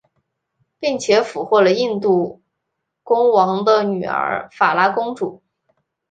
[0.79, 2.41] 并且俘获了印度
[3.03, 5.43] 公王的女儿法拉公主。